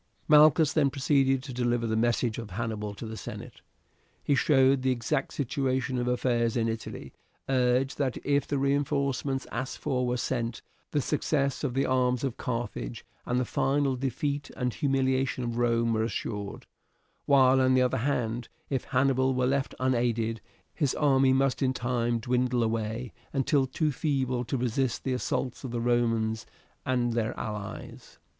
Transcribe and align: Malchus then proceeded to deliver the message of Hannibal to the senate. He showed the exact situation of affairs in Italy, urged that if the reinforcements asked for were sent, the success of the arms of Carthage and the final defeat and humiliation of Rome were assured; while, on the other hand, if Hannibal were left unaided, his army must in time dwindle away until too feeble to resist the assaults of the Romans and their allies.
Malchus 0.27 0.73
then 0.73 0.89
proceeded 0.89 1.43
to 1.43 1.53
deliver 1.53 1.85
the 1.85 1.95
message 1.95 2.39
of 2.39 2.49
Hannibal 2.49 2.95
to 2.95 3.05
the 3.05 3.15
senate. 3.15 3.61
He 4.23 4.33
showed 4.33 4.81
the 4.81 4.89
exact 4.89 5.31
situation 5.31 5.99
of 5.99 6.07
affairs 6.07 6.57
in 6.57 6.67
Italy, 6.67 7.13
urged 7.47 7.99
that 7.99 8.17
if 8.23 8.47
the 8.47 8.57
reinforcements 8.57 9.45
asked 9.51 9.77
for 9.77 10.07
were 10.07 10.17
sent, 10.17 10.63
the 10.89 11.01
success 11.01 11.63
of 11.63 11.75
the 11.75 11.85
arms 11.85 12.23
of 12.23 12.35
Carthage 12.35 13.05
and 13.27 13.39
the 13.39 13.45
final 13.45 13.95
defeat 13.95 14.49
and 14.57 14.73
humiliation 14.73 15.43
of 15.43 15.59
Rome 15.59 15.93
were 15.93 16.01
assured; 16.01 16.65
while, 17.27 17.61
on 17.61 17.75
the 17.75 17.83
other 17.83 17.97
hand, 17.99 18.49
if 18.71 18.85
Hannibal 18.85 19.35
were 19.35 19.45
left 19.45 19.75
unaided, 19.79 20.41
his 20.73 20.95
army 20.95 21.31
must 21.31 21.61
in 21.61 21.73
time 21.73 22.17
dwindle 22.17 22.63
away 22.63 23.13
until 23.33 23.67
too 23.67 23.91
feeble 23.91 24.45
to 24.45 24.57
resist 24.57 25.03
the 25.03 25.13
assaults 25.13 25.63
of 25.63 25.69
the 25.69 25.79
Romans 25.79 26.47
and 26.87 27.13
their 27.13 27.39
allies. 27.39 28.17